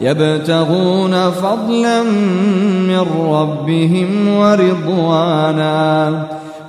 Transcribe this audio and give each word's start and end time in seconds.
يبتغون 0.00 1.30
فضلا 1.30 2.02
من 2.88 3.06
ربهم 3.30 4.28
ورضوانا. 4.36 6.12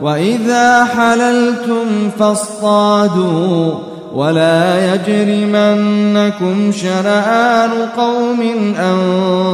وإذا 0.02 0.86
حللتم 0.86 2.10
فاصطادوا 2.20 3.74
ولا 4.16 4.94
يجرمنكم 4.94 6.72
شنآن 6.72 7.70
قوم 7.98 8.42
أن 8.80 8.98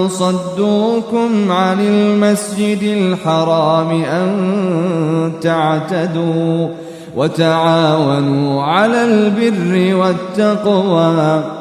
صدوكم 0.09 1.51
عن 1.51 1.79
المسجد 1.79 2.83
الحرام 2.83 4.03
أن 4.03 4.31
تعتدوا. 5.41 6.67
وتعاونوا 7.15 8.63
على 8.63 9.03
البر 9.03 9.95
والتقوى. 9.95 11.60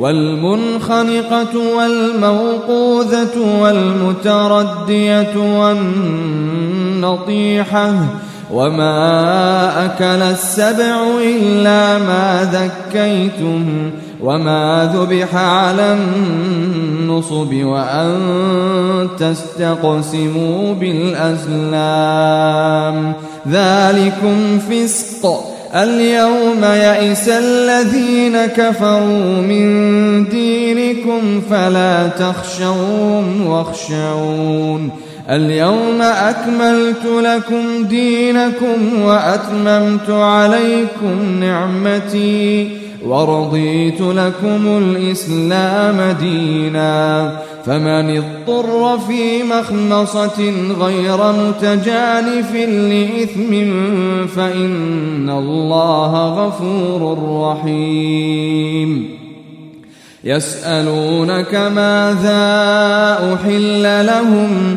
والمنخنقة 0.00 1.76
والموقوذة 1.76 3.60
والمتردية 3.60 5.34
والنطيحة 7.00 7.92
وما 8.52 9.84
أكل 9.84 10.04
السبع 10.04 11.04
إلا 11.24 11.98
ما 11.98 12.50
ذكيتم 12.52 13.90
وما 14.22 14.92
ذبح 14.94 15.34
على 15.34 15.92
النصب 15.92 17.54
وأن 17.54 19.08
تستقسموا 19.18 20.74
بالأزلام. 20.74 22.32
ذلكم 23.48 24.58
فسق. 24.58 25.49
اليوم 25.74 26.64
يئس 26.64 27.28
الذين 27.28 28.46
كفروا 28.46 29.42
من 29.42 30.28
دينكم 30.28 31.42
فلا 31.50 32.08
تخشوهم 32.08 33.46
واخشون 33.46 34.90
اليوم 35.30 36.02
أكملت 36.02 37.04
لكم 37.04 37.84
دينكم 37.84 39.02
وأتممت 39.02 40.10
عليكم 40.10 41.40
نعمتي. 41.40 42.79
ورضيت 43.06 44.00
لكم 44.00 44.66
الإسلام 44.66 46.16
دينا 46.20 47.32
فمن 47.64 48.16
اضطر 48.16 48.98
في 48.98 49.42
مخمصة 49.42 50.52
غير 50.80 51.32
متجانف 51.32 52.54
لإثم 52.54 53.52
فإن 54.26 55.30
الله 55.30 56.46
غفور 56.46 57.18
رحيم. 57.42 59.20
يسألونك 60.24 61.54
ماذا 61.54 62.38
أحل 63.34 64.06
لهم 64.06 64.76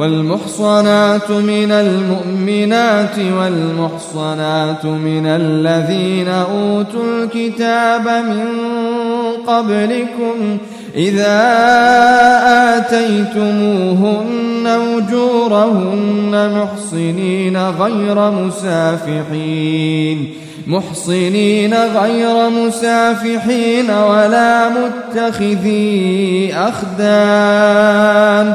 والمحصنات 0.00 1.30
من 1.30 1.72
المؤمنات 1.72 3.18
والمحصنات 3.18 4.84
من 4.84 5.26
الذين 5.26 6.28
أوتوا 6.28 7.04
الكتاب 7.04 8.08
من 8.08 8.46
قبلكم 9.46 10.58
إذا 10.96 11.40
آتيتموهن 12.76 14.66
أجورهن 14.66 16.50
محصنين 16.54 17.56
غير 17.56 18.30
مسافحين 18.30 20.34
محصنين 20.66 21.74
غير 21.74 22.50
مسافحين 22.50 23.90
ولا 23.90 24.68
متخذي 24.68 26.54
أخدان. 26.54 28.54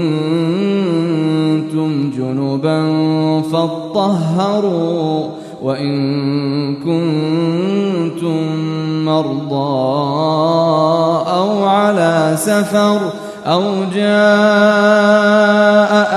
جنبا 2.18 2.82
فاطهروا 3.42 5.30
وإن 5.64 6.76
كنتم 6.76 8.36
مرضى 9.06 9.90
أو 11.32 11.64
على 11.66 12.34
سفر 12.38 13.00
أو 13.46 13.64
جاء 13.96 14.10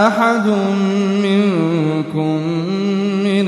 أحد 0.06 0.46
منكم 0.46 1.62
من 2.12 2.51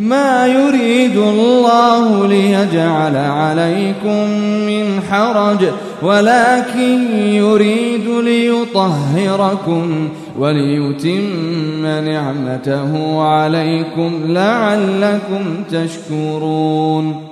ما 0.00 0.46
يريد 0.46 1.16
الله 1.16 2.26
ليجعل 2.26 3.16
عليكم 3.16 4.30
من 4.66 5.00
حرج 5.10 5.64
ولكن 6.02 7.18
يريد 7.18 8.08
ليطهركم 8.24 10.08
وليتم 10.38 11.86
نعمته 11.86 13.22
عليكم 13.22 14.20
لعلكم 14.24 15.64
تشكرون. 15.72 17.26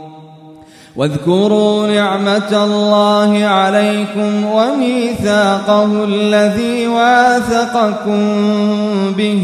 واذكروا 0.96 1.86
نعمة 1.86 2.64
الله 2.64 3.44
عليكم 3.44 4.44
وميثاقه 4.44 6.04
الذي 6.04 6.86
واثقكم 6.86 8.20
به. 9.16 9.40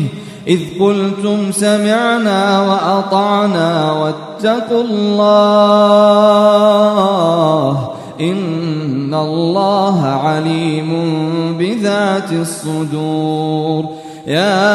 إذ 0.48 0.60
قلتم 0.80 1.52
سمعنا 1.52 2.60
وأطعنا 2.60 3.92
واتقوا 3.92 4.82
الله 4.82 6.04
إن 8.20 9.14
الله 9.14 10.06
عليم 10.06 10.90
بذات 11.58 12.32
الصدور. 12.32 13.84
يا 14.26 14.74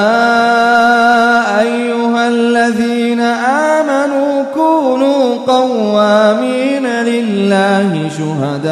أيها 1.61 2.27
الذين 2.27 3.21
آمنوا 3.21 4.43
كونوا 4.53 5.35
قوامين 5.47 6.85
لله 6.85 8.09
شهداء 8.17 8.69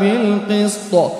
بالقسط. 0.00 1.19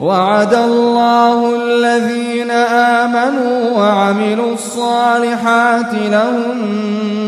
وعد 0.00 0.54
الله 0.54 1.56
الذين 1.56 2.50
آمنوا 2.50 3.70
وعملوا 3.78 4.54
الصالحات 4.54 5.92
لهم 6.10 6.56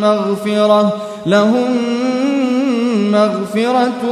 مغفرة 0.00 0.96
لهم 1.26 1.76
مغفرة 3.12 4.04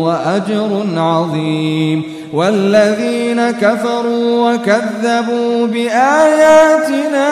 وأجر 0.00 0.86
عظيم. 0.96 2.22
والذين 2.32 3.50
كفروا 3.50 4.52
وكذبوا 4.52 5.66
بآياتنا 5.66 7.28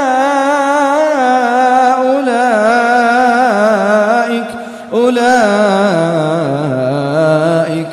أولئك 1.96 3.00
أولئك 4.92 5.20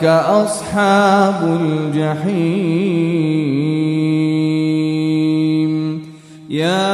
أصحاب 0.04 1.60
الجحيم. 1.62 2.78
يا 6.50 6.88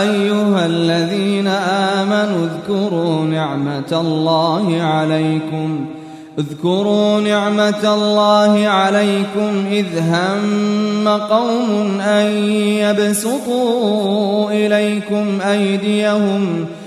أيها 0.00 0.66
الذين 0.66 1.46
آمنوا 1.96 2.46
اذكروا 2.46 3.24
نعمة 3.24 3.92
الله 3.92 4.82
عليكم. 4.82 5.86
اذكروا 6.38 7.20
نعمة 7.20 7.94
الله 7.94 8.68
عليكم 8.68 9.66
إذ 9.70 9.86
هم 9.98 11.08
قوم 11.08 12.00
أن 12.00 12.26
يبسطوا 12.84 14.50
إليكم 14.50 15.40
أيديهم 15.40 16.66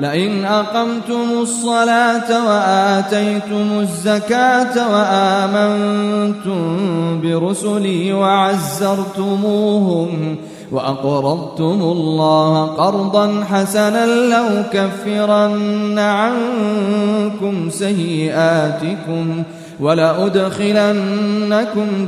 لئن 0.00 0.44
أقمتم 0.44 1.42
الصلاة 1.42 2.46
وآتيتم 2.46 3.80
الزكاة 3.80 4.92
وآمنتم 4.92 6.60
برسلي 7.20 8.12
وعزرتموهم 8.12 10.08
وأقرضتم 10.72 11.82
الله 11.82 12.66
قرضا 12.66 13.44
حسنا 13.50 14.06
لو 14.06 14.62
كفرن 14.72 15.98
عنكم 15.98 17.70
سيئاتكم 17.70 19.42
ولأدخلنكم 19.80 21.08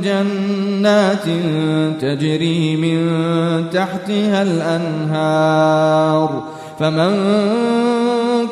جنات 0.03 1.23
تجري 2.01 2.75
من 2.75 2.99
تحتها 3.69 4.41
الأنهار 4.41 6.43
فمن 6.79 7.13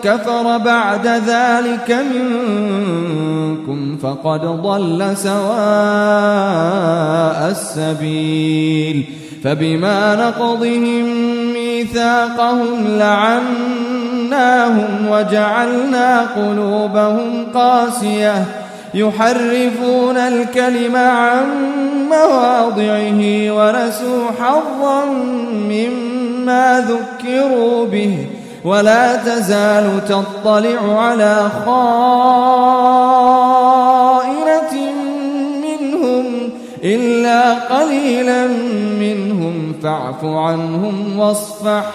كفر 0.04 0.58
بعد 0.58 1.08
ذلك 1.08 1.98
منكم 2.16 3.98
فقد 3.98 4.42
ضل 4.42 5.18
سواء 5.18 5.42
السبيل 7.52 9.06
فبما 9.44 10.16
نقضهم 10.16 11.06
ميثاقهم 11.54 12.88
لعناهم 12.88 13.48
وجعلنا 15.10 16.22
قلوبهم 16.36 17.46
قاسية 17.54 18.46
يحرفون 18.94 20.18
الكلم 20.18 20.96
عن 20.96 21.46
مواضعه 22.10 23.52
ونسوا 23.52 24.32
حظا 24.40 25.06
مما 25.70 26.21
ذكروا 26.80 27.86
به 27.86 28.26
ولا 28.66 29.16
تزال 29.16 30.02
تطلع 30.06 31.02
على 31.02 31.50
خائنة 31.66 31.92
منهم 35.64 36.26
إلا 36.84 37.54
قليلا 37.54 38.48
منهم 39.00 39.74
فاعف 39.84 40.26
عنهم 40.26 41.20
واصفح. 41.20 41.92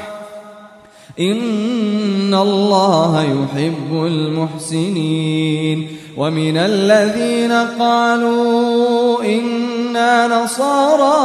إن 1.21 2.35
الله 2.35 3.23
يحب 3.23 3.93
المحسنين. 3.93 5.89
ومن 6.17 6.57
الذين 6.57 7.53
قالوا 7.79 9.25
إنا 9.25 10.27
نصارى 10.27 11.17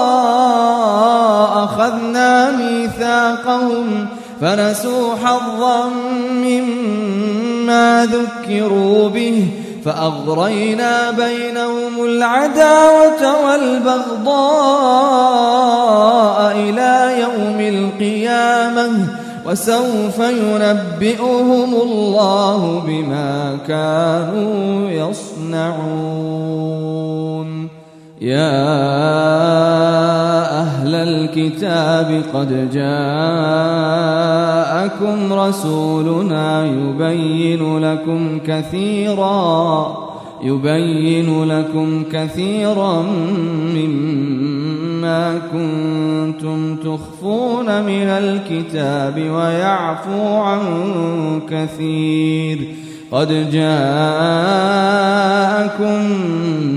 أخذنا 1.63 2.51
ميثاقهم 2.51 4.07
فنسوا 4.41 5.15
حظا 5.15 5.89
مما 6.33 8.07
ذكروا 8.11 9.09
به 9.09 9.47
فأغرينا 9.85 11.11
بينهم 11.11 12.05
العداوة 12.05 13.45
والبغضاء 13.45 15.01
وسوف 19.51 20.19
ينبئهم 20.19 21.71
الله 21.83 22.83
بما 22.87 23.57
كانوا 23.67 24.89
يصنعون. 24.89 25.81
يا 28.21 28.61
أهل 30.61 30.95
الكتاب 30.95 32.23
قد 32.33 32.71
جاءكم 32.73 32.93
رسولنا 35.33 36.65
يبين 36.65 37.77
لكم 37.77 38.39
كثيرا 38.47 39.97
يبين 40.43 41.43
لكم 41.43 42.03
كثيرا 42.11 43.01
مما 43.75 44.50
كنتم 45.51 46.75
تخفون 46.75 47.83
من 47.83 48.07
الكتاب 48.07 49.17
ويعفو 49.17 50.35
عن 50.35 50.61
كثير 51.49 52.75
قد 53.11 53.51
جاءكم 53.51 53.71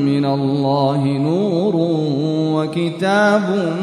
من 0.06 0.24
الله 0.24 1.04
نور 1.04 1.72
وكتاب 2.54 3.74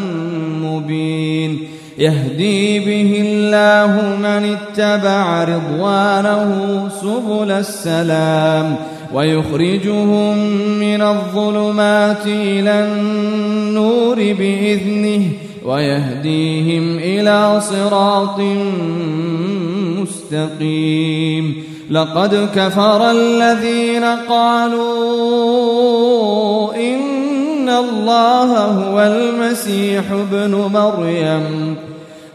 مبين 0.62 1.60
يهدي 1.98 2.79
به 2.79 3.21
الله 3.25 4.17
من 4.17 4.55
اتبع 4.55 5.43
رضوانه 5.43 6.89
سبل 7.01 7.51
السلام 7.51 8.75
ويخرجهم 9.13 10.38
من 10.80 11.01
الظلمات 11.01 12.25
إلى 12.25 12.72
النور 12.72 14.15
بإذنه 14.15 15.24
ويهديهم 15.65 16.98
إلى 16.98 17.62
صراط 17.62 18.39
مستقيم. 20.01 21.63
لقد 21.91 22.50
كفر 22.56 23.12
الذين 23.12 24.03
قالوا 24.30 25.15
إن 26.75 27.70
الله 27.70 28.58
هو 28.65 29.01
المسيح 29.01 30.03
ابن 30.12 30.51
مريم. 30.74 31.90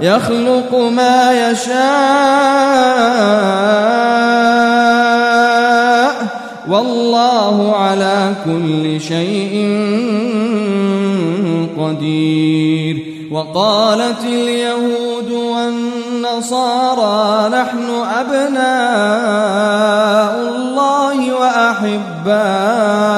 يخلق 0.00 0.74
ما 0.74 1.50
يشاء 1.50 1.78
والله 6.68 7.76
على 7.76 8.34
كل 8.44 9.00
شيء 9.00 9.54
قدير. 11.78 13.18
وقالت 13.32 14.24
اليهود 14.24 15.30
والنصارى 16.22 17.48
نحن 17.48 17.88
أبناء 18.20 18.58
الله 20.56 21.34
وأحباؤه. 21.34 23.17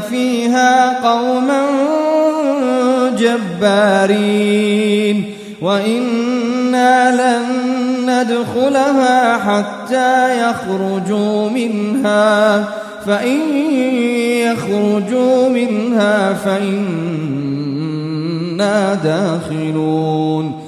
فيها 0.00 1.00
قوما 1.08 1.62
جبارين 3.18 5.24
وإنا 5.62 7.10
لن 7.10 7.42
ندخلها 8.10 9.38
حتى 9.38 10.40
يخرجوا 10.48 11.50
منها 11.50 12.64
فإن 13.06 13.40
يخرجوا 14.46 15.48
منها 15.48 16.34
فإنا 16.34 17.38
داخلون 18.94 20.67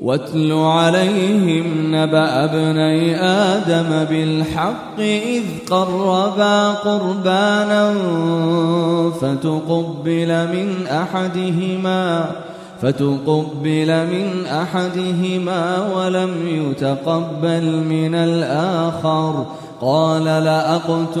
واتل 0.00 0.52
عليهم 0.52 1.94
نبأ 1.94 2.44
ابني 2.44 3.16
آدم 3.22 4.04
بالحق 4.04 5.00
إذ 5.00 5.42
قربا 5.70 6.70
قربانا 6.70 7.94
فتقبل 9.20 10.28
من 10.28 10.86
أحدهما 10.86 12.30
فتقبل 12.82 14.06
من 14.06 14.46
أحدهما 14.46 15.86
ولم 15.96 16.30
يتقبل 16.46 17.84
من 17.88 18.14
الآخر 18.14 19.46
قال 19.80 20.24
لأقتلنك 20.24 21.20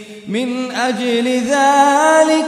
من 0.27 0.71
أجل 0.71 1.27
ذلك 1.27 2.45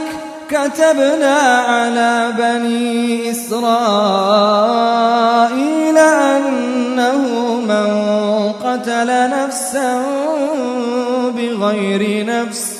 كتبنا 0.48 1.36
على 1.68 2.32
بني 2.38 3.30
إسرائيل 3.30 4.74
أنه 5.98 7.54
من 7.68 8.12
قتل 8.52 9.30
نفسا 9.30 10.02
بغير 11.36 12.26
نفس 12.26 12.74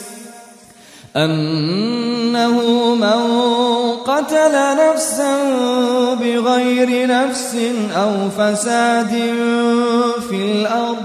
أنه 1.17 2.61
من 2.95 3.23
قتل 4.07 4.77
نفسا 4.77 5.37
بغير 6.21 7.07
نفس 7.07 7.57
أو 7.97 8.31
فساد 8.39 9.13
في 10.29 10.37
الأرض 10.37 11.05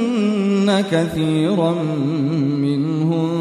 كثيرا 0.91 1.71
منهم 2.61 3.31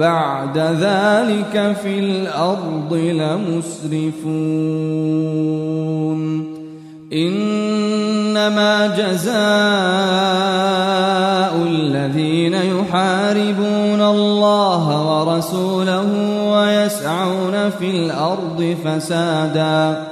بعد 0.00 0.58
ذلك 0.58 1.76
في 1.82 1.98
الأرض 1.98 2.94
لمسرفون 2.94 4.32
إنما 7.12 8.86
جزاء 8.86 9.32
الذين 11.66 12.54
يحاربون 12.54 14.02
الله 14.02 14.84
ورسوله 15.08 16.08
ويسعون 16.52 17.70
في 17.78 17.90
الأرض 17.90 18.76
فسادا 18.84 20.11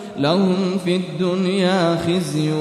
لهم 0.17 0.77
في 0.85 0.95
الدنيا 0.95 1.97
خزي 2.07 2.51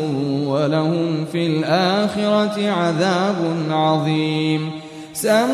ولهم 0.46 1.24
في 1.32 1.46
الآخرة 1.46 2.70
عذاب 2.70 3.36
عظيم. 3.70 4.70
سماعون 5.12 5.50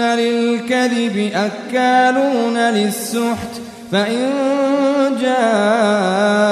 للكذب 0.00 1.30
أكالون 1.34 2.58
للسحت 2.58 3.60
فإن 3.92 4.30
جاءوك 5.20 6.48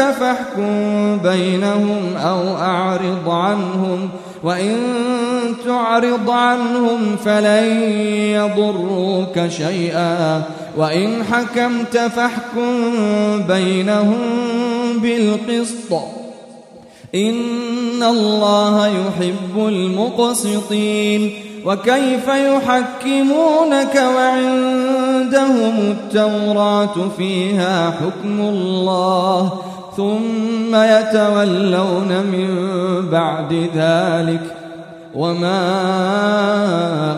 فاحكم 0.00 1.18
بينهم 1.18 2.16
أو 2.16 2.56
أعرض 2.56 3.28
عنهم. 3.28 4.08
وإن 4.46 4.76
تعرض 5.66 6.30
عنهم 6.30 7.16
فلن 7.24 7.82
يضروك 8.12 9.48
شيئا. 9.48 10.42
وإن 10.76 11.24
حكمت 11.32 11.96
فاحكم 11.96 12.68
بينهم 13.48 14.18
بالقسط. 14.96 15.92
إن 17.14 18.02
الله 18.02 18.86
يحب 18.86 19.68
المقسطين. 19.68 21.30
وكيف 21.64 22.28
يحكمونك 22.28 24.04
وعندهم 24.16 25.74
التوراة 25.78 26.94
فيها 27.18 27.90
حكم 27.90 28.40
الله. 28.40 29.52
ثم 29.96 30.74
يتولون 30.74 32.22
من 32.22 32.48
بعد 33.10 33.68
ذلك 33.76 34.40
وما 35.14 35.62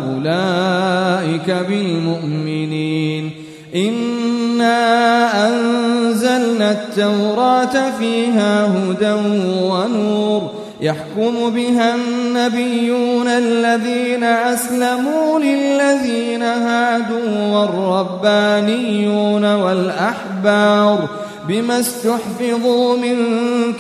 أولئك 0.08 1.50
بالمؤمنين. 1.68 3.30
إنا 3.74 5.48
أنزلنا 5.48 6.70
التوراة 6.70 7.90
فيها 7.98 8.66
هدى 8.66 9.12
ونور 9.62 10.50
يحكم 10.80 11.50
بها 11.50 11.94
النبيون 11.94 13.28
الذين 13.28 14.24
أسلموا 14.24 15.38
للذين 15.38 16.42
هادوا 16.42 17.46
والربانيون 17.52 19.54
والأحبار 19.54 21.08
بما 21.48 21.80
استحفظوا 21.80 22.96
من 22.96 23.16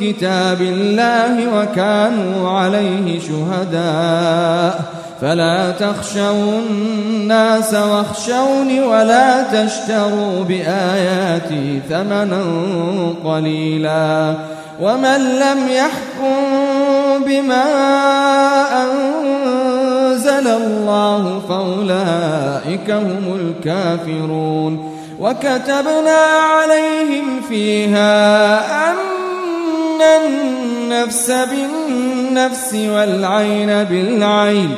كتاب 0.00 0.60
الله 0.60 1.58
وكانوا 1.58 2.50
عليه 2.50 3.20
شهداء. 3.20 4.82
فلا 5.20 5.70
تخشوا 5.70 6.60
الناس 6.70 7.74
واخشوني 7.74 8.80
ولا 8.80 9.42
تشتروا 9.42 10.44
بآياتي 10.44 11.80
ثمنا 11.88 12.42
قليلا. 13.24 14.34
ومن 14.80 15.18
لم 15.18 15.58
يحكم 15.68 16.34
بما 17.26 17.64
أنزل 18.84 20.46
الله 20.48 21.42
فأولئك 21.48 22.90
هم 22.90 23.38
الكافرون. 23.40 24.97
وكتبنا 25.20 26.20
عليهم 26.52 27.40
فيها 27.48 28.90
أن 28.90 28.96
النفس 30.02 31.30
بالنفس 31.30 32.74
والعين 32.74 33.84
بالعين. 33.84 34.74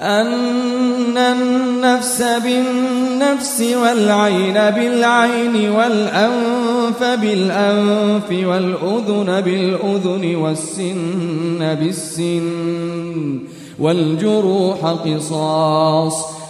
أن 0.00 1.18
النفس 1.18 2.22
بالنفس 2.22 3.60
والعين 3.82 4.54
بالعين 4.54 5.70
والأنف 5.70 7.02
بالأنف 7.02 8.30
والأذن 8.30 9.40
بالأذن 9.40 10.36
والسن 10.36 11.74
بالسن 11.80 13.38
والجروح 13.78 14.84
قصاص 14.86 16.24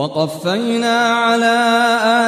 وقفينا 0.00 0.98
على 0.98 1.56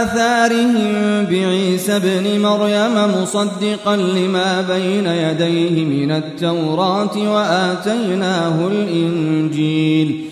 آثارهم 0.03 1.25
بعيسى 1.31 1.97
ابن 1.97 2.41
مريم 2.41 3.23
مصدقا 3.23 3.97
لما 3.97 4.61
بين 4.63 5.07
يديه 5.07 5.85
من 5.85 6.11
التوراة 6.11 7.17
وآتيناه 7.35 8.67
الإنجيل. 8.67 10.32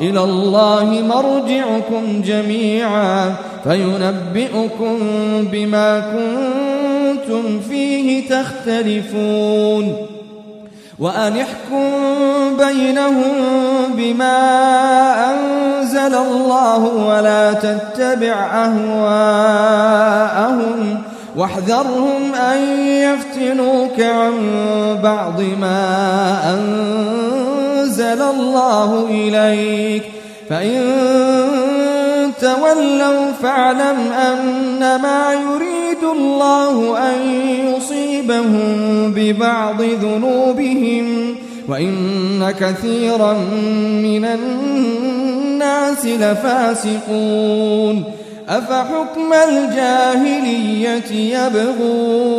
إلى 0.00 0.24
الله 0.24 1.02
مرجعكم 1.08 2.22
جميعا 2.24 3.34
فينبئكم 3.64 4.98
بما 5.52 6.00
كنتم 6.00 7.60
فيه 7.60 8.28
تختلفون 8.28 10.06
وأن 10.98 11.36
احكم 11.36 11.90
بينهم 12.58 13.34
بما 13.94 14.38
أنزل 15.30 16.14
الله 16.14 16.84
ولا 16.84 17.52
تتبع 17.52 18.34
أهواءهم 18.64 19.68
واحذرهم 21.36 22.34
أن 22.34 22.58
يفتنوك 22.88 24.00
عن 24.00 24.32
بعض 25.02 25.40
ما 25.60 26.38
أنزل 26.54 27.57
الله 27.96 29.06
إليك. 29.10 30.02
فإن 30.50 30.82
تولوا 32.40 33.32
فاعلم 33.42 34.12
أنما 34.12 35.32
يريد 35.32 36.02
الله 36.16 36.98
أن 36.98 37.30
يصيبهم 37.74 39.12
ببعض 39.16 39.82
ذنوبهم 39.82 41.36
وإن 41.68 42.54
كثيرا 42.60 43.32
من 44.02 44.24
الناس 44.24 46.06
لفاسقون. 46.06 48.04
أفحكم 48.48 49.32
الجاهلية 49.48 51.38
يبغون؟ 51.38 52.38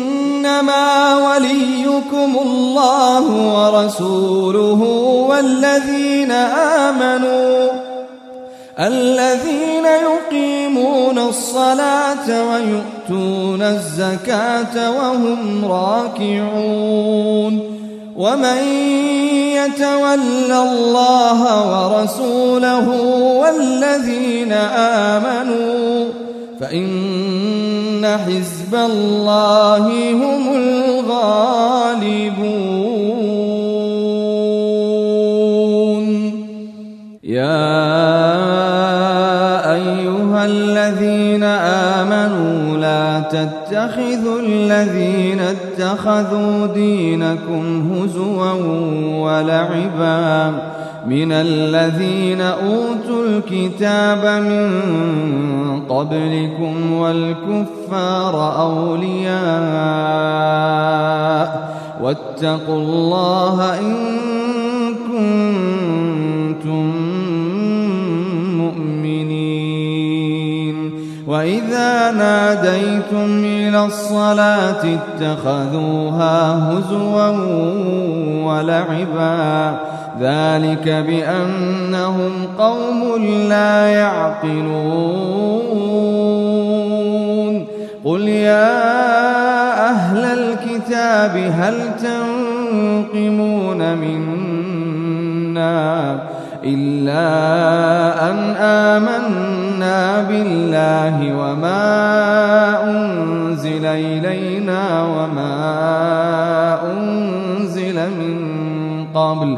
إنما 0.61 1.17
وليكم 1.17 2.37
الله 2.41 3.25
ورسوله 3.55 4.81
والذين 5.29 6.31
آمنوا 6.31 7.69
الذين 8.79 9.85
يقيمون 9.85 11.19
الصلاة 11.19 12.27
ويؤتون 12.51 13.61
الزكاة 13.61 14.91
وهم 14.91 15.65
راكعون. 15.65 17.71
ومن 18.17 18.63
يتول 19.57 20.51
الله 20.51 21.41
ورسوله 21.71 22.87
والذين 23.41 24.51
آمنوا 25.11 26.05
فإن 26.59 26.87
حزب 28.05 28.75
الله 28.75 30.13
هم 30.13 30.55
الغالبون 30.55 31.21
يا 37.23 38.01
الذين 40.45 41.43
آمنوا 41.43 42.77
لا 42.77 43.19
تتخذوا 43.19 44.41
الذين 44.41 45.39
اتخذوا 45.39 46.67
دينكم 46.67 47.91
هزوا 47.91 48.51
ولعبا 49.15 50.53
من 51.05 51.31
الذين 51.31 52.41
أوتوا 52.41 53.25
الكتاب 53.25 54.43
من 54.43 54.71
قبلكم 55.89 56.93
والكفار 56.93 58.61
أولياء 58.61 59.41
واتقوا 62.01 62.81
الله 62.81 63.79
إن 63.79 63.95
كنتم 65.07 65.91
وإذا 71.31 72.11
ناديتم 72.11 73.43
إلى 73.45 73.85
الصلاة 73.85 74.99
اتخذوها 74.99 76.53
هزوا 76.69 77.29
ولعبا 78.45 79.79
ذلك 80.21 80.89
بأنهم 81.07 82.31
قوم 82.57 83.25
لا 83.49 83.87
يعقلون. 83.87 85.21
قل 88.05 88.27
يا 88.27 88.91
أهل 89.89 90.17
الكتاب 90.17 91.37
هل 91.37 91.75
تنقمون 92.01 93.97
منا 93.97 95.11
إلا 96.63 97.27
أن 98.31 98.37
آمنا 98.61 100.21
بالله 100.21 101.33
وما 101.37 101.83
أنزل 102.83 103.85
إلينا 103.85 105.03
وما 105.03 105.59
أنزل 106.91 107.95
من 107.95 108.37
قبل 109.13 109.57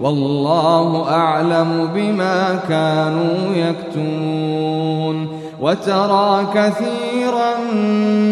والله 0.00 1.10
أعلم 1.10 1.88
بما 1.94 2.60
كانوا 2.68 3.54
يكتمون 3.54 5.28
وترى 5.60 6.46
كثيرا 6.54 7.58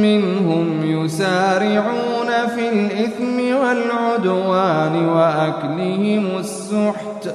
منهم 0.03 1.05
يسارعون 1.05 2.31
في 2.55 2.68
الإثم 2.68 3.57
والعدوان 3.61 5.09
وأكلهم 5.09 6.27
السحت 6.38 7.35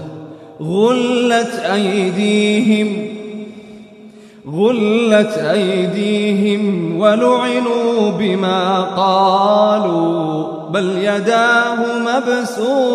غلت 0.61 1.53
أيديهم 1.73 3.07
غلت 4.51 5.37
أيديهم 5.37 6.97
ولعنوا 6.99 8.11
بما 8.11 8.81
قالوا 8.81 10.47
بل 10.69 10.97
يداه 10.97 11.75
مبسوطتان 11.99 12.91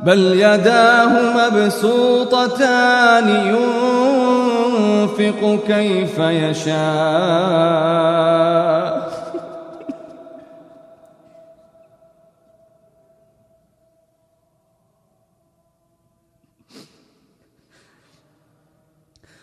بل 0.00 0.18
يداه 0.18 1.12
مبسوطتان 1.36 3.28
ينفق 5.08 5.58
كيف 5.66 6.18
يشاء. 6.18 6.78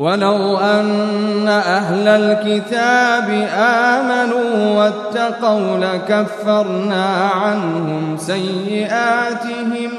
ولو 0.00 0.56
أن 0.56 1.48
أهل 1.48 2.08
الكتاب 2.08 3.48
آمنوا 3.58 4.78
واتقوا 4.78 5.78
لكفرنا 5.78 7.04
عنهم 7.34 8.16
سيئاتهم 8.16 9.90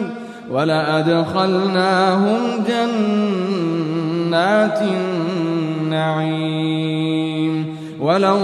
ولأدخلناهم 0.52 2.40
جنات 4.28 4.82
النعيم. 5.82 6.72
ولو 8.00 8.40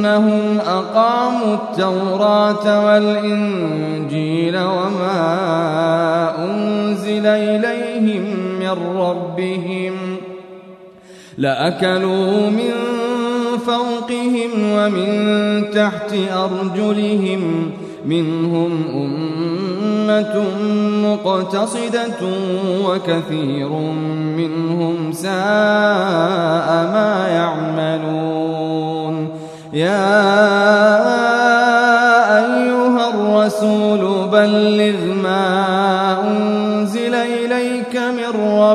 أنهم 0.00 0.58
أقاموا 0.66 1.54
التوراة 1.54 2.86
والإنجيل 2.86 4.56
وما 4.58 5.14
أنزل 6.44 7.26
إليهم 7.26 7.85
من 8.66 8.98
ربهم 8.98 9.94
لأكلوا 11.38 12.50
من 12.50 12.72
فوقهم 13.66 14.50
ومن 14.72 15.10
تحت 15.74 16.14
أرجلهم 16.32 17.70
منهم 18.06 18.70
أمة 18.94 20.44
مقتصدة 21.04 22.20
وكثير 22.88 23.68
منهم 24.36 25.12
ساء 25.12 26.68
ما 26.92 27.26
يعملون. 27.28 29.28
يا 29.72 30.16
أيها 32.38 33.10
الرسول 33.10 34.28
بلغ 34.28 35.15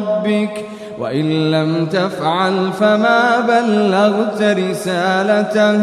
ربك 0.02 0.66
وإن 1.00 1.52
لم 1.52 1.86
تفعل 1.86 2.72
فما 2.80 3.40
بلغت 3.40 4.42
رسالته 4.42 5.80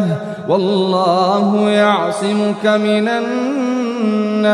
والله 0.49 1.71
يعصمك 1.71 2.67
من 2.67 3.09
الناس 3.09 4.49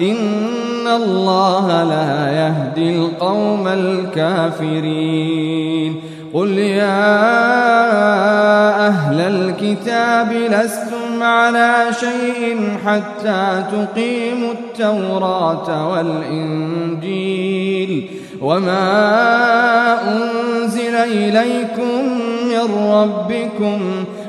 إن 0.00 0.86
الله 0.96 1.82
لا 1.82 2.30
يهدي 2.32 2.96
القوم 2.96 3.68
الكافرين 3.68 5.20
قل 6.34 6.58
يا 6.58 7.10
أهل 8.86 9.20
الكتاب 9.20 10.32
لستم 10.32 10.99
على 11.22 11.86
شيء 12.00 12.78
حتى 12.86 13.64
تقيموا 13.72 14.52
التوراة 14.52 15.88
والإنجيل 15.92 17.50
وما 18.40 18.82
أنزل 20.12 20.94
إليكم 20.94 22.04
من 22.44 22.90
ربكم 22.92 24.04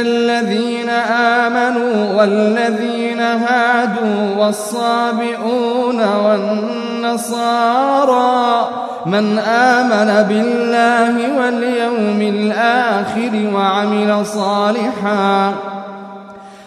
الذين 0.00 0.88
آمنوا 1.40 2.14
والذين 2.14 3.20
هادوا 3.20 4.36
والصابئون 4.38 6.00
والنصارى 7.00 7.64
من 9.06 9.38
آمن 9.38 10.28
بالله 10.28 11.38
واليوم 11.38 12.20
الآخر 12.22 13.50
وعمل 13.54 14.26
صالحا 14.26 15.54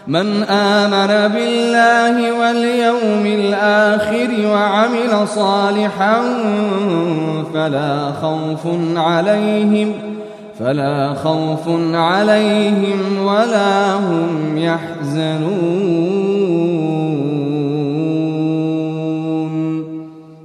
من 0.07 0.43
آمن 0.43 1.34
بالله 1.34 2.32
واليوم 2.39 3.25
الآخر 3.25 4.47
وعمل 4.47 5.28
صالحا 5.28 6.21
فلا 7.53 8.11
خوف 8.21 8.67
عليهم 8.95 10.16
فلا 10.60 11.14
خوف 11.14 11.68
عليهم 11.93 12.99
ولا 13.26 13.95
هم 13.95 14.58
يحزنون. 14.58 15.78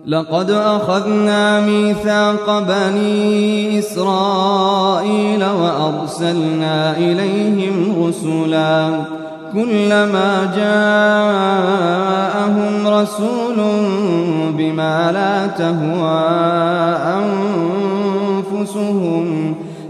لقد 0.06 0.50
أخذنا 0.50 1.60
ميثاق 1.60 2.58
بني 2.58 3.78
إسرائيل 3.78 5.44
وأرسلنا 5.44 6.96
إليهم 6.96 8.04
رسلاً. 8.08 8.88
كلما 9.52 10.52
جاءهم 10.56 11.82
رسول 12.86 13.56
بما 14.58 15.12
لا 15.12 15.46
تهوى 15.46 16.20
أنفسهم 18.60 19.54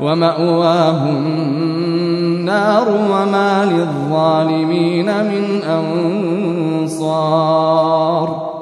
ومأواه 0.00 1.08
النار 1.08 2.88
وما 2.88 3.64
للظالمين 3.64 5.06
من 5.06 5.62
أنصار. 6.82 8.52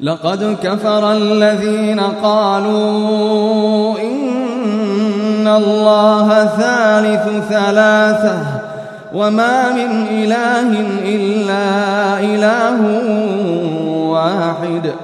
لقد 0.00 0.56
كفر 0.62 1.12
الذين 1.12 2.00
قالوا 2.00 3.98
إن 3.98 5.48
الله 5.48 6.44
ثالث 6.44 7.48
ثلاثة 7.48 8.38
وما 9.14 9.72
من 9.72 10.06
إله 10.10 10.80
إلا 11.04 12.20
إله 12.20 12.80
واحد. 14.10 15.03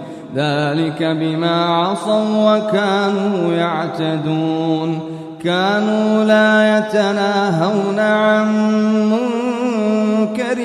ذلك 0.35 1.03
بما 1.03 1.65
عصوا 1.65 2.55
وكانوا 2.55 3.53
يعتدون. 3.53 4.99
كانوا 5.43 6.23
لا 6.23 6.77
يتناهون 6.77 7.99
عن 7.99 8.47
منكر 9.11 10.57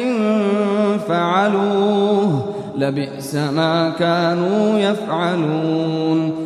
فعلوه. 1.08 2.42
لبئس 2.76 3.34
ما 3.34 3.92
كانوا 3.98 4.78
يفعلون. 4.78 6.45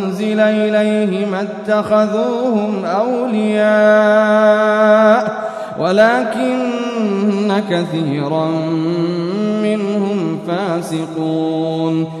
إليه 0.23 1.25
ما 1.25 1.41
اتخذوهم 1.41 2.85
أولياء 2.85 3.61
ولكن 5.79 7.53
كثيرا 7.69 8.47
منهم 9.63 10.39
فاسقون 10.47 12.20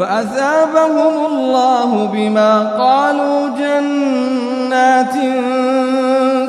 فأثابهم 0.00 1.26
الله 1.26 2.06
بما 2.06 2.76
قالوا 2.78 3.48
جنات 3.48 5.14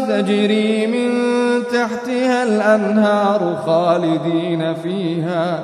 تجري 0.08 0.88
من 0.88 1.12
تحتها 1.64 2.44
الأنهار 2.44 3.58
خالدين 3.66 4.76
فيها. 4.76 5.60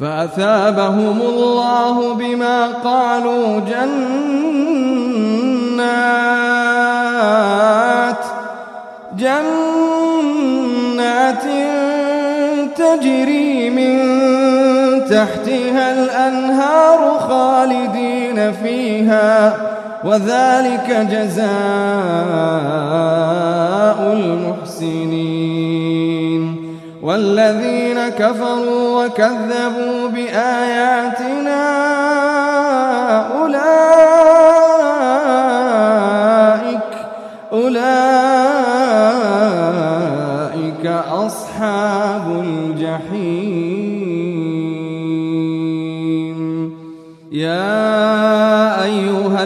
فأثابهم 0.00 1.20
الله 1.20 2.14
بما 2.14 2.66
قالوا 2.66 3.60
جنات 3.60 3.84
جنات 9.18 10.64
تجري 12.76 13.53
تحتها 15.24 16.04
الأنهار 16.04 17.18
خالدين 17.18 18.52
فيها 18.52 19.56
وذلك 20.04 21.06
جزاء 21.10 21.48
المحسنين. 24.12 25.44
والذين 27.02 28.08
كفروا 28.08 29.04
وكذبوا 29.04 30.08
بآياتنا 30.08 31.64
أولئك 33.40 34.13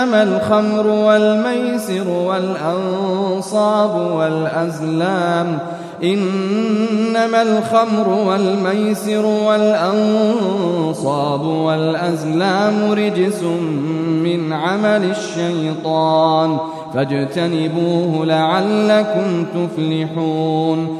إنما 0.00 0.22
الخمر 0.22 0.86
والميسر 0.86 2.08
والأنصاب 2.08 4.12
والأزلام 4.12 5.58
إنما 6.02 7.42
الخمر 7.42 8.08
والميسر 8.08 9.26
والأنصاب 9.46 11.40
والأزلام 11.40 12.92
رجس 12.92 13.42
من 14.24 14.52
عمل 14.52 15.10
الشيطان 15.10 16.58
فاجتنبوه 16.94 18.26
لعلكم 18.26 19.46
تفلحون 19.54 20.99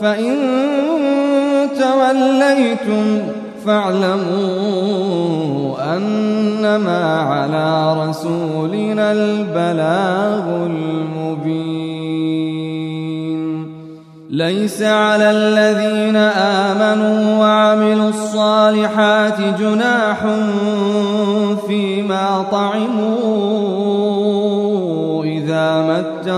فإن 0.00 0.36
توليتم 1.80 3.18
فاعلموا 3.66 4.98
أنما 5.96 7.20
على 7.20 7.96
رسولنا 8.08 9.12
البلاغ 9.12 10.66
المبين. 10.66 11.98
ليس 14.30 14.82
على 14.82 15.30
الذين 15.30 16.16
آمنوا 16.16 17.38
وعملوا 17.38 18.08
الصالحات 18.08 19.40
جناح 19.60 20.16
فيما 21.68 22.44
طعموا 22.52 23.87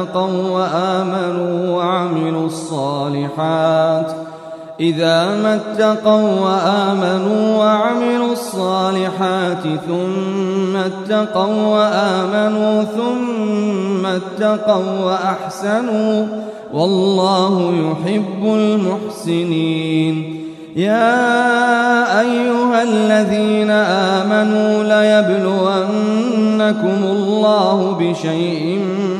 اتقوا 0.01 0.51
وآمنوا 0.51 1.77
وعملوا 1.77 2.47
الصالحات. 2.47 4.13
إذا 4.81 5.37
ما 5.43 5.55
اتقوا 5.55 6.41
وآمنوا 6.41 7.57
وعملوا 7.59 8.33
الصالحات 8.33 9.63
ثم 9.89 10.77
اتقوا 10.77 11.67
وآمنوا 11.67 12.83
ثم 12.83 14.07
اتقوا 14.07 15.05
وأحسنوا 15.05 16.27
والله 16.75 17.73
يحب 17.75 18.45
المحسنين. 18.45 20.15
يا 20.77 22.21
أيها 22.21 22.83
الذين 22.83 23.71
آمنوا 23.71 24.85
ليبلونكم 24.93 25.91
الله 27.05 27.97
بشيء 28.01 28.79
من 28.79 29.20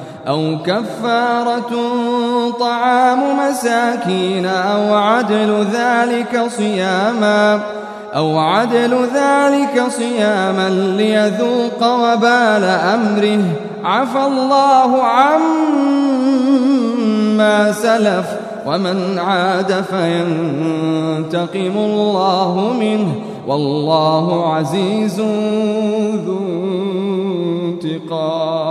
أو 0.27 0.57
كفارة 0.65 1.71
طعام 2.59 3.19
مساكين 3.37 4.45
أو 4.45 4.93
عدل 4.93 5.65
ذلك 5.73 6.45
صياما 6.57 7.59
أو 8.15 8.39
عدل 8.39 9.07
ذلك 9.15 9.83
صياما 9.89 10.69
ليذوق 10.69 11.83
وبال 11.83 12.63
أمره. 12.63 13.43
عفى 13.83 14.25
الله 14.27 15.03
عما 15.03 15.41
سلف 17.71 18.25
ومن 18.65 19.19
عاد 19.19 19.83
فينتقم 19.89 21.77
الله 21.77 22.73
منه. 22.79 23.15
والله 23.47 24.53
عزيز 24.53 25.19
ذو 26.25 26.39
انتقام. 27.83 28.70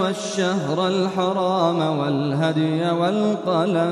والشهر 0.00 0.86
الحرام 0.86 1.98
والهدي 1.98 2.90
والقلائد. 2.90 3.82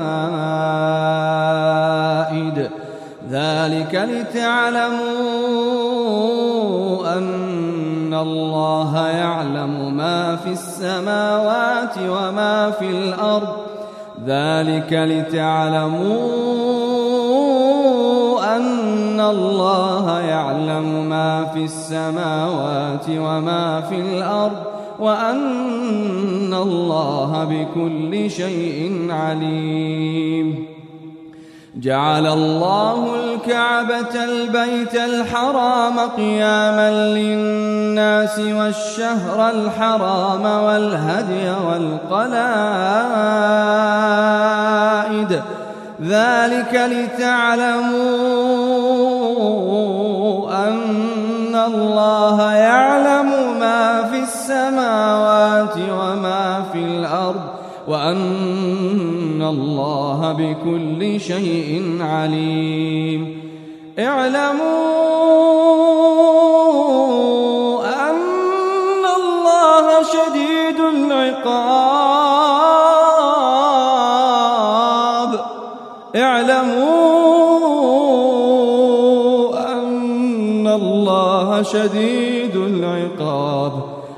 ذلك 3.29 3.95
لتعلموا 3.95 4.97
أن 7.17 8.13
الله 8.13 9.07
يعلم 9.07 9.97
ما 9.97 10.35
في 10.35 10.51
السماوات 10.51 11.97
وما 11.97 12.71
في 12.71 12.89
الأرض. 12.89 13.55
ذلك 14.25 14.93
لتعلموا 14.93 16.15
أن 18.55 19.19
الله 19.19 20.19
يعلم 20.19 21.09
ما 21.09 21.45
في 21.53 21.63
السماوات 21.63 23.05
وما 23.09 23.81
في 23.81 23.95
الأرض. 23.95 24.80
وأن 25.01 26.53
الله 26.53 27.43
بكل 27.43 28.31
شيء 28.31 29.07
عليم. 29.09 30.65
جعل 31.75 32.27
الله 32.27 33.15
الكعبة 33.15 34.23
البيت 34.23 34.95
الحرام 34.95 35.99
قياما 36.17 37.13
للناس 37.15 38.39
والشهر 38.39 39.49
الحرام 39.49 40.45
والهدي 40.45 41.49
والقلائد. 41.67 42.31
ذلك 46.01 46.73
لتعلموا 46.91 47.97
أن 50.67 51.20
الله 51.55 52.53
يعلم 52.53 53.59
ما 53.59 54.03
في 54.11 54.19
السماوات 54.19 55.77
وما 55.77 56.63
في 56.73 56.79
الأرض 56.79 57.41
وأن 57.87 59.41
الله 59.41 60.31
بكل 60.31 61.19
شيء 61.19 61.97
عليم. 62.01 63.41
اعلموا 63.99 64.61
أن 68.09 69.05
الله 69.21 70.03
شديد 70.03 70.79
العقاب. 70.79 71.70
شديد 81.61 82.55
العقاب 82.55 83.71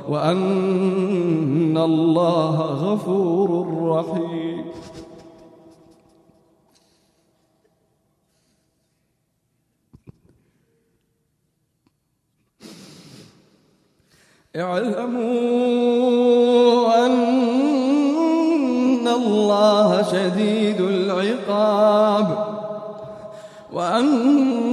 وأن 0.10 1.78
الله 1.78 2.62
غفور 2.62 3.68
رحيم. 3.90 4.64
اعلموا 14.56 15.86
أن 17.06 19.08
الله 19.08 20.04
شديد 20.04 20.82
العقاب 20.82 22.28
وأن 23.74 24.73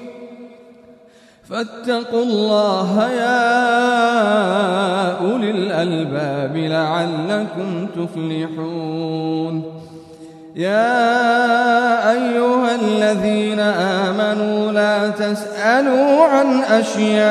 فاتقوا 1.51 2.23
الله 2.23 3.09
يا 3.11 3.41
أولي 5.19 5.51
الألباب 5.51 6.57
لعلكم 6.57 7.87
تفلحون. 7.95 9.63
يا 10.55 12.11
أيها 12.11 12.75
الذين 12.75 13.59
آمنوا 13.59 14.71
لا 14.71 15.09
تسألوا 15.09 16.25
عن 16.25 16.61
أشياء 16.63 17.21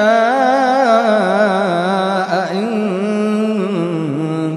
إن 2.52 2.68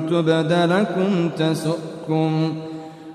تبد 0.10 0.54
لكم 0.54 1.30
تسؤكم. 1.38 2.56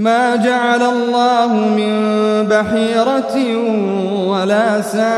ما 0.00 0.36
جعل 0.36 0.82
الله 0.82 1.54
من 1.54 1.92
بحيرة 2.48 3.36
ولا 4.26 4.80
سائبة 4.80 5.08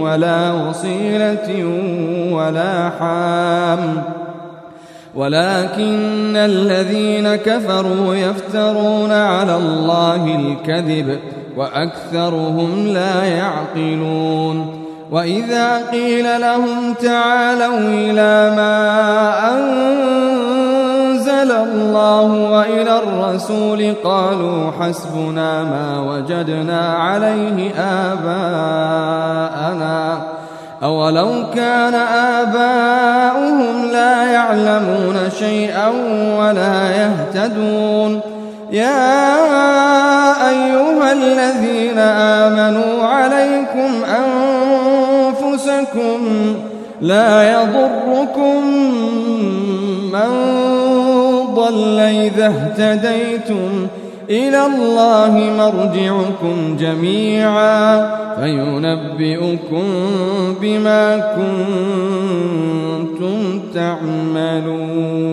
ولا 0.00 0.52
وصيلة 0.52 1.64
ولا 2.32 2.90
حام. 3.00 4.02
ولكن 5.14 6.36
الذين 6.36 7.36
كفروا 7.36 8.14
يفترون 8.14 9.12
على 9.12 9.56
الله 9.56 10.24
الكذب 10.24 11.18
وأكثرهم 11.56 12.86
لا 12.86 13.24
يعقلون. 13.24 14.86
وإذا 15.12 15.90
قيل 15.92 16.40
لهم 16.40 16.94
تعالوا 17.02 17.78
إلى 17.78 18.56
ما 18.56 18.78
أنزل 19.48 20.69
الله 21.42 22.50
وإلى 22.50 22.98
الرسول 22.98 23.94
قالوا 24.04 24.70
حسبنا 24.80 25.62
ما 25.62 26.00
وجدنا 26.00 26.94
عليه 26.94 27.72
آباءنا. 28.12 29.20
أولو 30.82 31.30
كان 31.54 31.94
آباؤهم 32.40 33.84
لا 33.92 34.32
يعلمون 34.32 35.16
شيئا 35.38 35.88
ولا 36.38 36.90
يهتدون. 36.90 38.20
يا 38.72 39.28
أيها 40.48 41.12
الذين 41.12 41.98
آمنوا 41.98 43.04
عليكم 43.04 43.90
أنفسكم 45.44 46.20
لا 47.00 47.52
يضركم 47.52 48.66
من 50.12 50.30
ضل 51.70 51.98
إذا 51.98 52.46
اهتديتم 52.46 53.86
إلى 54.30 54.66
الله 54.66 55.32
مرجعكم 55.58 56.76
جميعا 56.80 58.10
فينبئكم 58.40 59.84
بما 60.60 61.18
كنتم 61.36 61.60
تعملون. 63.74 65.30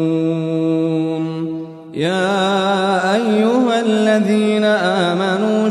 يا 1.94 3.16
أيها 3.16 3.76
الذين 3.86 4.64
آمنوا 4.64 5.47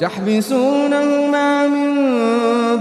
تحبسونهما 0.00 1.66
من 1.66 1.90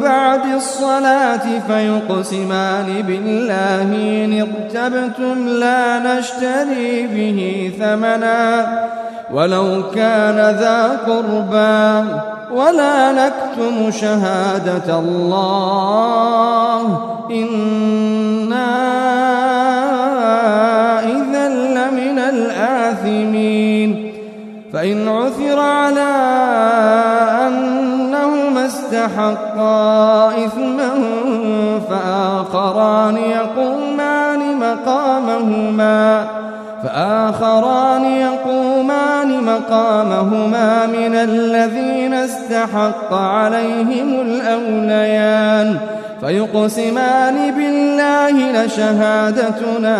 بعد 0.02 0.46
الصلاة 0.56 1.46
فيقسمان 1.68 2.88
بالله 3.08 3.90
إن 4.26 4.32
ارتبتم 4.48 5.48
لا 5.48 6.00
نشتري 6.00 7.08
به 7.08 7.72
ثمنا 7.80 8.44
ولو 9.34 9.84
كان 9.96 10.36
ذا 10.36 11.00
قربا 11.08 12.06
ولا 12.52 13.12
نكتم 13.12 13.92
شهادة 13.92 15.00
الله. 15.00 16.09
استحقا 29.00 30.28
إثما 30.46 30.92
فآخران 31.90 33.18
يقومان 33.18 34.58
مقامهما 34.58 36.28
فآخران 36.84 38.06
يقومان 38.06 39.44
مقامهما 39.44 40.86
من 40.86 41.16
الذين 41.16 42.14
استحق 42.14 43.14
عليهم 43.14 44.22
الأوليان 44.22 45.78
فيقسمان 46.22 47.52
بالله 47.52 48.66
لشهادتنا 48.66 49.98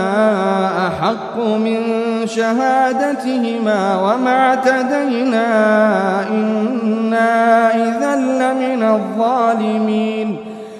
أحق 0.88 1.38
من 1.38 1.82
شهادتهما 2.26 3.96
وما 3.96 4.38
اعتدينا 4.48 5.48
إنا 6.30 7.76
إذا 7.76 8.16
لمن 8.16 8.84
الظالمين. 8.84 10.38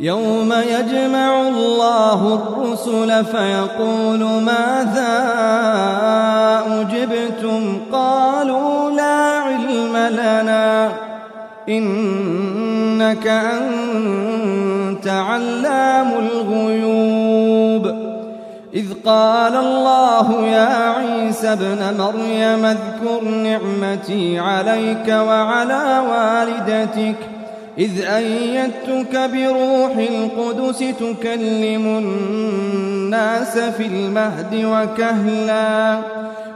يوم 0.00 0.52
يجمع 0.52 1.48
الله 1.48 2.34
الرسل 2.34 3.24
فيقول 3.24 4.24
ماذا 4.42 5.24
أجبتم؟ 6.80 7.80
قالوا 7.92 8.90
لا 8.90 9.40
علم 9.40 9.96
لنا. 9.96 10.88
إنك 11.68 13.26
أنت 13.26 15.08
علام 15.08 16.12
الغيوب. 16.12 17.86
إذ 18.74 18.86
قال 19.06 19.56
الله 19.56 20.46
يا 20.46 20.94
عيسى 20.98 21.52
ابن 21.52 21.78
مريم 21.98 22.64
اذكر 22.64 23.24
نعمتي 23.24 24.38
عليك 24.38 25.08
وعلى 25.08 26.02
والدتك. 26.10 27.37
إذ 27.78 28.00
أيدتك 28.04 29.30
بروح 29.32 29.96
القدس 29.96 30.78
تكلم 30.78 31.86
الناس 31.98 33.58
في 33.58 33.86
المهد 33.86 34.54
وكهلا 34.54 35.98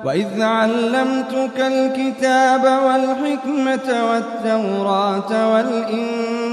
وإذ 0.04 0.42
علمتك 0.42 1.58
الكتاب 1.58 2.64
والحكمة 2.64 4.04
والتوراة 4.10 5.52
والإنجيل 5.52 6.52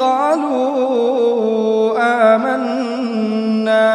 قالوا 0.00 1.98
آمنا. 2.34 3.90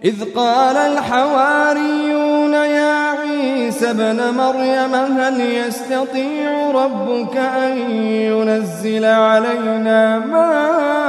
إذ 0.05 0.25
قال 0.37 0.77
الحواريون 0.77 2.53
يا 2.53 3.11
عيسى 3.11 3.91
ابن 3.91 4.35
مريم 4.37 4.95
هل 4.95 5.41
يستطيع 5.41 6.71
ربك 6.71 7.37
أن 7.37 7.91
ينزل 8.01 9.05
علينا 9.05 10.19
مائدة 10.19 11.09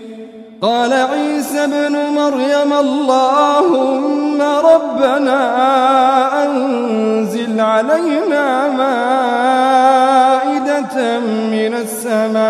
قال 0.61 0.93
عيسى 0.93 1.63
ابن 1.63 1.95
مريم 2.15 2.73
اللهم 2.73 4.41
ربنا 4.41 5.41
أنزل 6.45 7.59
علينا 7.59 8.67
مائدة 8.81 10.09
من 11.55 11.73
السماء. 11.85 12.41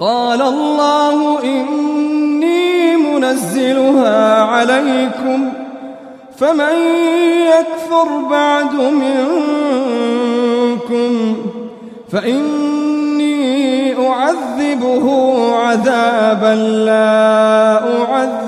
قال 0.00 0.42
الله 0.42 1.42
إني 1.44 2.96
منزلها 2.96 4.42
عليكم 4.42 5.52
فمن 6.38 6.76
يكفر 7.46 8.08
بعد 8.30 8.74
منكم 8.74 9.96
فإني 12.12 13.38
أعذبه 14.08 15.06
عذابا 15.54 16.54
لا 16.84 18.02
أعذبه 18.02 18.47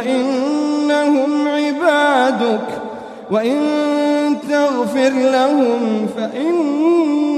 فإنهم 0.00 1.48
عبادك 1.48 2.68
وإن 3.30 3.60
تغفر 4.50 5.10
لهم 5.10 6.06
فإنك 6.16 7.32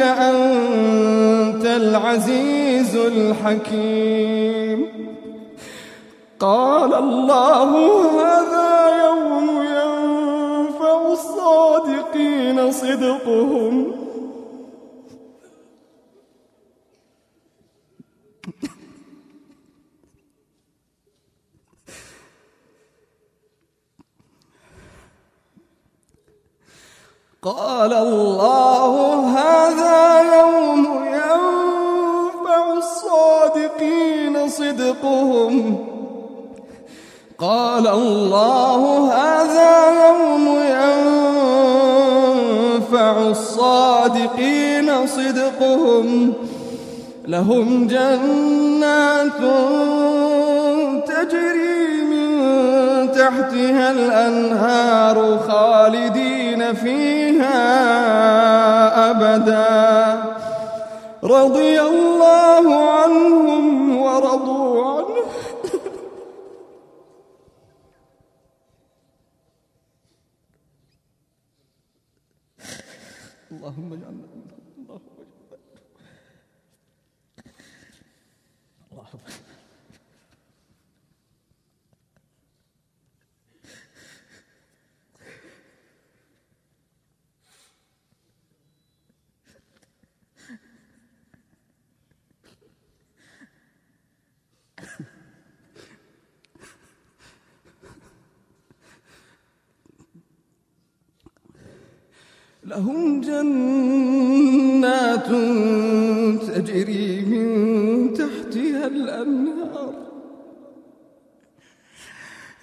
أنت 0.00 1.66
العزيز 1.66 2.96
الحكيم. 2.96 4.86
قال 6.40 6.94
الله 6.94 7.70
هذا 8.20 8.88
يوم 9.04 9.62
ينفع 9.62 11.12
الصادقين 11.12 12.72
صدقهم. 12.72 13.97
قال 27.56 27.92
الله 27.92 28.92
هذا 29.40 30.20
يوم 30.36 30.82
ينفع 31.06 32.72
الصادقين 32.76 34.48
صدقهم. 34.48 35.78
قال 37.38 37.88
الله 37.88 39.12
هذا 39.12 39.74
يوم 40.06 40.46
ينفع 42.76 43.14
الصادقين 43.30 45.06
صدقهم. 45.06 46.32
لهم 47.26 47.86
جنات 47.86 49.42
تجري 51.06 51.97
تحتها 53.06 53.90
الأنهار 53.90 55.38
خالدين 55.38 56.74
فيها 56.74 57.58
أبدا. 59.10 60.22
رضي 61.24 61.80
الله 61.80 62.90
عنهم 62.90 63.96
ورضوا 63.96 64.84
عنه. 64.84 65.08
اللهم 73.52 73.92
اجعلنا 73.92 74.27
لهم 102.68 103.20
جنات 103.20 104.58
تجري 106.48 107.20
من 107.20 108.14
تحتها 108.14 108.86
الأنهار. 108.86 109.92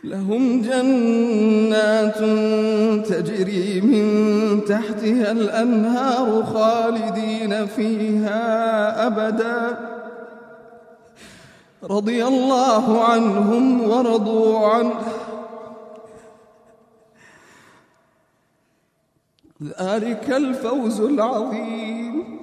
لهم 0.04 0.62
جنات 0.62 2.20
تجري 3.10 3.82
من 3.82 4.06
تحتها 4.66 5.32
الأنهار 5.32 6.44
خالدين 6.44 7.66
فيها 7.66 9.08
أبدا. 9.08 9.78
رضي 11.84 12.26
الله 12.26 13.04
عنهم 13.04 13.90
ورضوا 13.90 14.68
عنه. 14.68 15.25
ذلك 19.64 20.30
الفوز 20.30 21.02
العظيم. 21.02 22.40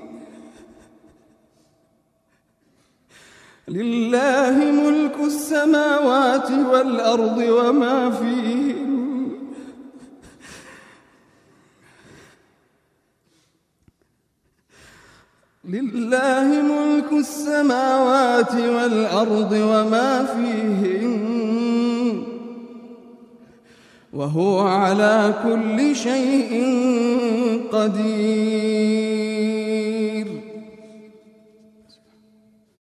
لله 3.68 4.56
ملك 4.72 5.16
السماوات 5.20 6.50
والأرض 6.50 7.38
وما 7.38 8.10
فيهن. 8.10 8.92
لله 15.64 16.62
ملك 16.62 17.12
السماوات 17.12 18.54
والأرض 18.54 19.52
وما 19.52 20.24
فيهن. 20.24 21.31
وهو 24.12 24.60
على 24.60 25.34
كل 25.44 25.96
شيء 25.96 26.52
قدير. 27.72 29.31